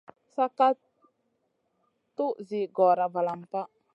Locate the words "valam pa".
3.13-3.61